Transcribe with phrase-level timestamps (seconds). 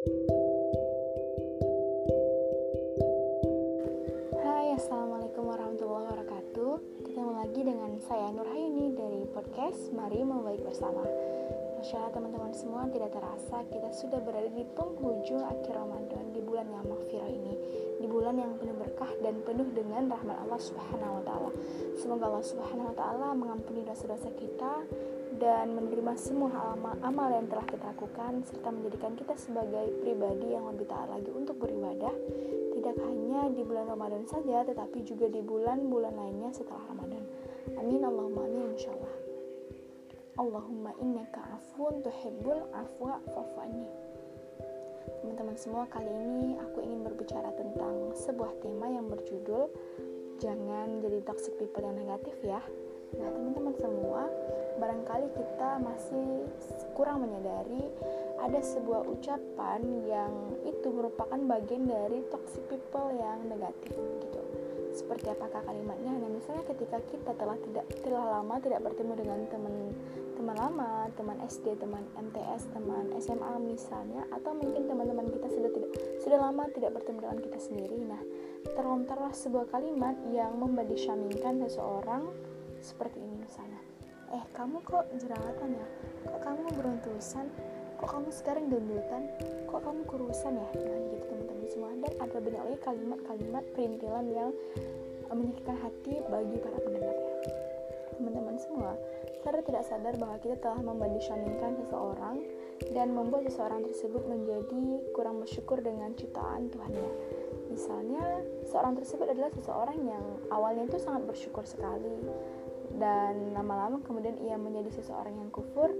[0.00, 0.08] Hai,
[4.72, 7.04] Assalamualaikum warahmatullahi wabarakatuh.
[7.04, 11.04] Ketemu lagi dengan saya Nurhayuni dari podcast Mari Membaik Bersama.
[11.76, 16.72] Masya Allah teman-teman semua tidak terasa kita sudah berada di penghujung akhir Ramadan di bulan
[16.72, 17.60] yang makfirah ini.
[18.00, 21.52] Di bulan yang penuh berkah dan penuh dengan rahmat Allah Subhanahu wa taala.
[22.00, 24.80] Semoga Allah Subhanahu wa taala mengampuni dosa-dosa kita
[25.40, 30.68] dan menerima semua amal, amal yang telah kita lakukan serta menjadikan kita sebagai pribadi yang
[30.68, 32.12] lebih taat lagi untuk beribadah
[32.76, 37.24] tidak hanya di bulan Ramadan saja tetapi juga di bulan-bulan lainnya setelah Ramadan.
[37.80, 39.14] Amin Allahumma amin insyaallah.
[40.36, 43.60] Allahumma innaka afun tuhibbul afwa fa'fu
[45.20, 49.68] Teman-teman semua, kali ini aku ingin berbicara tentang sebuah tema yang berjudul
[50.40, 52.64] Jangan jadi toxic people yang negatif ya.
[53.18, 54.30] Nah, teman-teman semua,
[54.78, 56.46] barangkali kita masih
[56.96, 57.90] kurang menyadari
[58.40, 60.32] ada sebuah ucapan yang
[60.64, 64.42] itu merupakan bagian dari toxic people yang negatif gitu.
[64.90, 66.16] Seperti apakah kalimatnya?
[66.18, 69.74] Nah, misalnya ketika kita telah tidak telah lama tidak bertemu dengan teman
[70.40, 75.90] teman lama, teman SD, teman MTS, teman SMA misalnya, atau mungkin teman-teman kita sudah tidak
[76.24, 77.98] sudah lama tidak bertemu dengan kita sendiri.
[78.08, 78.22] Nah,
[78.72, 82.32] terlontarlah sebuah kalimat yang membadi syaminkan seseorang
[82.80, 83.80] seperti ini misalnya.
[84.34, 85.86] Eh kamu kok jerawatan ya?
[86.28, 87.46] Kok kamu beruntusan?
[88.00, 89.28] Kok kamu sekarang gendutan
[89.68, 90.70] kok kamu kurusan ya?
[90.74, 91.90] Nah gitu teman-teman semua.
[92.00, 94.50] Dan ada banyak lagi kalimat-kalimat perintilan yang
[95.30, 97.30] menyakitkan hati bagi para pendengarnya
[98.20, 98.92] teman-teman semua
[99.40, 102.44] sadar tidak sadar bahwa kita telah membanding seseorang
[102.92, 107.10] dan membuat seseorang tersebut menjadi kurang bersyukur dengan ciptaan Tuhannya
[107.72, 112.20] misalnya seorang tersebut adalah seseorang yang awalnya itu sangat bersyukur sekali
[112.98, 115.92] dan lama-lama kemudian ia menjadi seseorang yang kufur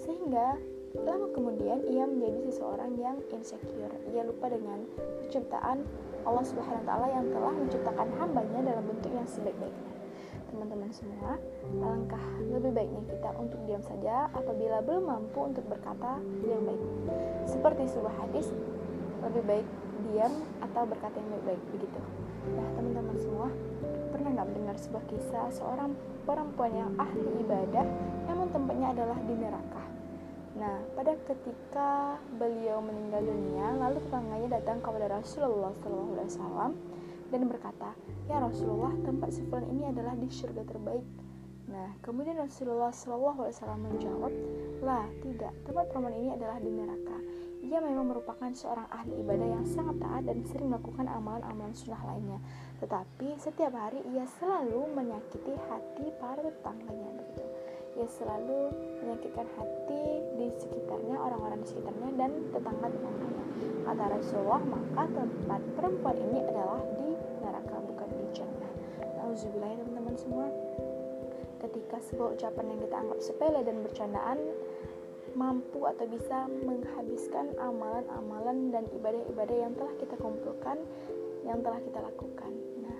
[0.00, 0.56] sehingga
[1.02, 3.90] lama kemudian ia menjadi seseorang yang insecure.
[4.14, 4.86] Ia lupa dengan
[5.26, 5.82] penciptaan
[6.22, 9.92] Allah Subhanahu wa taala yang telah menciptakan hambanya dalam bentuk yang sebaik-baiknya.
[10.54, 11.34] Teman-teman semua
[11.82, 16.82] alangkah lebih baiknya kita untuk diam saja apabila belum mampu untuk berkata yang baik.
[17.50, 18.54] Seperti sebuah hadis
[19.30, 19.68] lebih baik
[20.10, 22.00] diam atau berkata yang baik-baik begitu
[22.54, 23.48] nah teman-teman semua
[24.12, 25.96] pernah nggak mendengar sebuah kisah seorang
[26.28, 27.86] perempuan yang ahli ibadah
[28.28, 29.84] namun tempatnya adalah di neraka
[30.54, 36.70] Nah, pada ketika beliau meninggal dunia, lalu tetangganya datang kepada Rasulullah SAW
[37.34, 37.90] dan berkata,
[38.30, 41.02] "Ya Rasulullah, tempat si ini adalah di surga terbaik."
[41.66, 43.50] Nah, kemudian Rasulullah SAW
[43.82, 44.30] menjawab,
[44.86, 45.50] "Lah, tidak.
[45.66, 47.18] Tempat perempuan ini adalah di neraka."
[47.64, 52.36] Ia memang merupakan seorang ahli ibadah yang sangat taat dan sering melakukan amalan-amalan sunnah lainnya.
[52.84, 57.44] Tetapi setiap hari ia selalu menyakiti hati para tetangganya begitu.
[57.96, 58.58] Ia selalu
[59.00, 60.02] menyakitkan hati
[60.36, 63.44] di sekitarnya, orang-orang di sekitarnya dan tetangga-tetangganya.
[63.88, 67.10] Kata Rasulullah, maka tempat perempuan ini adalah di
[67.40, 68.72] neraka bukan di jannah.
[69.24, 70.46] Alhamdulillah teman-teman semua.
[71.64, 74.38] Ketika sebuah ucapan yang kita anggap sepele dan bercandaan
[75.34, 80.78] mampu atau bisa menghabiskan amalan-amalan dan ibadah-ibadah yang telah kita kumpulkan,
[81.42, 82.52] yang telah kita lakukan.
[82.80, 82.98] Nah,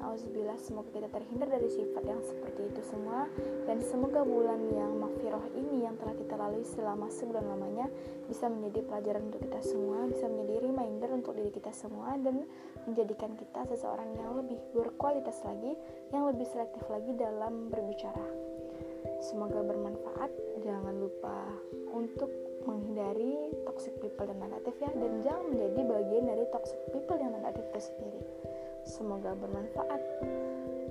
[0.00, 3.28] Alhamdulillah semoga kita terhindar dari sifat yang seperti itu semua
[3.68, 7.86] dan semoga bulan yang makfiroh ini yang telah kita lalui selama sebulan lamanya
[8.28, 12.48] bisa menjadi pelajaran untuk kita semua, bisa menjadi reminder untuk diri kita semua dan
[12.88, 15.76] menjadikan kita seseorang yang lebih berkualitas lagi,
[16.12, 18.49] yang lebih selektif lagi dalam berbicara.
[19.20, 20.32] Semoga bermanfaat.
[20.64, 21.44] Jangan lupa
[21.92, 22.32] untuk
[22.64, 27.64] menghindari toxic people dan negatif ya dan jangan menjadi bagian dari toxic people yang negatif
[27.72, 28.20] itu sendiri.
[28.84, 30.00] Semoga bermanfaat.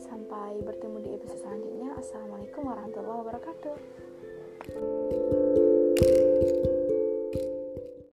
[0.00, 1.96] Sampai bertemu di episode selanjutnya.
[2.00, 3.76] Assalamualaikum warahmatullahi wabarakatuh.